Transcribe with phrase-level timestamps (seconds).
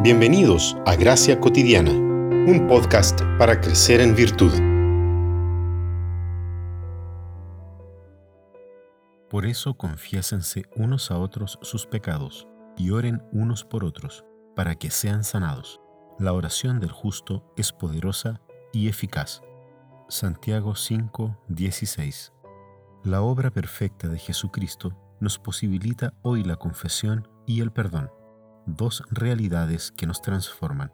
[0.00, 4.52] Bienvenidos a Gracia Cotidiana, un podcast para crecer en virtud.
[9.28, 14.24] Por eso confiésense unos a otros sus pecados y oren unos por otros,
[14.54, 15.80] para que sean sanados.
[16.20, 18.40] La oración del justo es poderosa
[18.72, 19.42] y eficaz.
[20.08, 22.32] Santiago 5, 16.
[23.02, 28.12] La obra perfecta de Jesucristo nos posibilita hoy la confesión y el perdón,
[28.76, 30.92] dos realidades que nos transforman.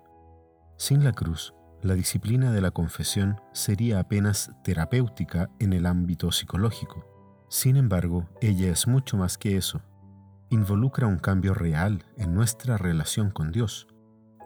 [0.76, 7.06] Sin la cruz, la disciplina de la confesión sería apenas terapéutica en el ámbito psicológico.
[7.48, 9.82] Sin embargo, ella es mucho más que eso.
[10.50, 13.86] Involucra un cambio real en nuestra relación con Dios,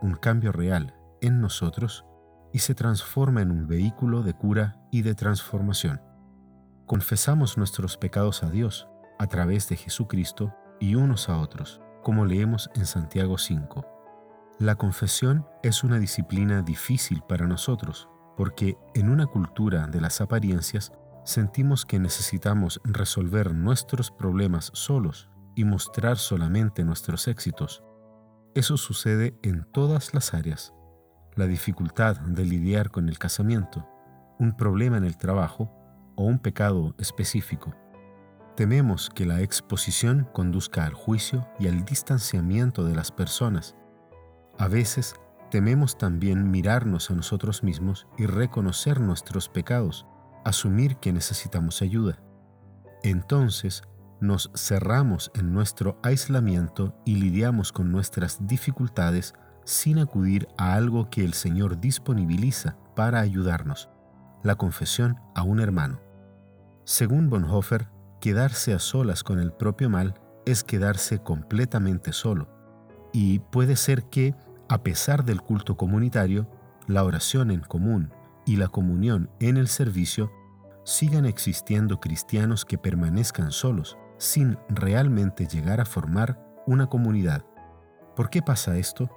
[0.03, 2.05] un cambio real en nosotros
[2.53, 6.01] y se transforma en un vehículo de cura y de transformación.
[6.87, 12.71] Confesamos nuestros pecados a Dios a través de Jesucristo y unos a otros, como leemos
[12.75, 13.87] en Santiago 5.
[14.59, 20.93] La confesión es una disciplina difícil para nosotros, porque en una cultura de las apariencias
[21.25, 27.85] sentimos que necesitamos resolver nuestros problemas solos y mostrar solamente nuestros éxitos.
[28.55, 30.73] Eso sucede en todas las áreas.
[31.37, 33.87] La dificultad de lidiar con el casamiento,
[34.39, 35.71] un problema en el trabajo
[36.17, 37.75] o un pecado específico.
[38.59, 43.77] Tememos que la exposición conduzca al juicio y al distanciamiento de las personas.
[44.59, 45.15] A veces
[45.49, 50.07] tememos también mirarnos a nosotros mismos y reconocer nuestros pecados,
[50.45, 52.21] asumir que necesitamos ayuda.
[53.05, 53.83] Entonces
[54.21, 61.25] nos cerramos en nuestro aislamiento y lidiamos con nuestras dificultades sin acudir a algo que
[61.25, 63.89] el Señor disponibiliza para ayudarnos,
[64.43, 66.01] la confesión a un hermano.
[66.83, 67.89] Según Bonhoeffer,
[68.21, 70.15] quedarse a solas con el propio mal
[70.47, 72.49] es quedarse completamente solo,
[73.13, 74.35] y puede ser que,
[74.69, 76.49] a pesar del culto comunitario,
[76.87, 78.13] la oración en común
[78.47, 80.33] y la comunión en el servicio,
[80.85, 87.45] sigan existiendo cristianos que permanezcan solos, sin realmente llegar a formar una comunidad.
[88.17, 89.11] ¿Por qué pasa esto?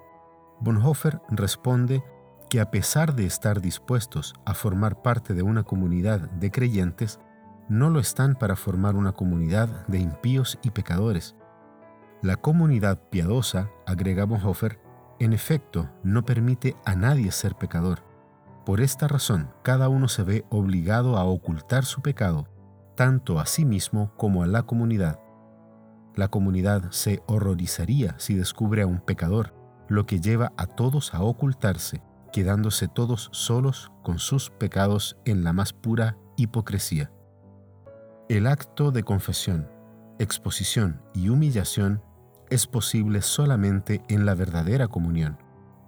[0.59, 2.03] Bonhoeffer responde
[2.49, 7.19] que a pesar de estar dispuestos a formar parte de una comunidad de creyentes,
[7.71, 11.37] no lo están para formar una comunidad de impíos y pecadores.
[12.21, 14.77] La comunidad piadosa, agrega Bonhoeffer,
[15.19, 18.03] en efecto no permite a nadie ser pecador.
[18.65, 22.45] Por esta razón, cada uno se ve obligado a ocultar su pecado,
[22.97, 25.21] tanto a sí mismo como a la comunidad.
[26.13, 29.53] La comunidad se horrorizaría si descubre a un pecador,
[29.87, 35.53] lo que lleva a todos a ocultarse, quedándose todos solos con sus pecados en la
[35.53, 37.11] más pura hipocresía.
[38.31, 39.69] El acto de confesión,
[40.17, 42.01] exposición y humillación
[42.49, 45.37] es posible solamente en la verdadera comunión,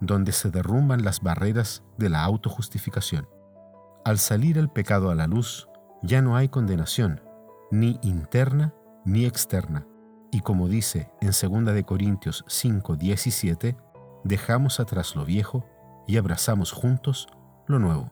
[0.01, 3.29] donde se derrumban las barreras de la autojustificación.
[4.03, 5.69] Al salir el pecado a la luz,
[6.01, 7.21] ya no hay condenación,
[7.71, 8.73] ni interna
[9.05, 9.87] ni externa.
[10.29, 13.77] Y como dice en 2 de Corintios 5:17,
[14.25, 15.65] dejamos atrás lo viejo
[16.07, 17.25] y abrazamos juntos
[17.67, 18.11] lo nuevo.